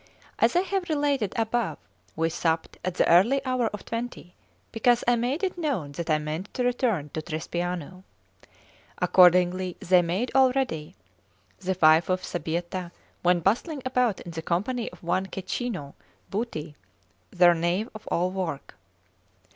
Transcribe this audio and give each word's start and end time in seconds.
As 0.39 0.55
I 0.55 0.61
have 0.61 0.89
related 0.89 1.31
above, 1.37 1.77
we 2.15 2.29
supped 2.29 2.79
at 2.83 2.95
the 2.95 3.07
early 3.07 3.39
hour 3.45 3.67
of 3.67 3.85
twenty, 3.85 4.33
because 4.71 5.03
I 5.07 5.15
made 5.15 5.43
it 5.43 5.59
known 5.59 5.91
that 5.91 6.09
I 6.09 6.17
meant 6.17 6.51
to 6.55 6.63
return 6.63 7.09
to 7.09 7.21
Trespiano. 7.21 8.03
Accordingly 8.97 9.77
they 9.79 10.01
made 10.01 10.31
all 10.33 10.51
ready; 10.53 10.95
the 11.59 11.77
wife 11.79 12.09
of 12.09 12.23
Sbietta 12.23 12.91
went 13.21 13.43
bustling 13.43 13.83
about 13.85 14.19
in 14.21 14.31
the 14.31 14.41
company 14.41 14.91
of 14.91 15.03
one 15.03 15.27
Cecchino 15.27 15.93
Buti, 16.31 16.75
their 17.29 17.53
knave 17.53 17.87
of 17.93 18.07
all 18.07 18.31
work. 18.31 18.77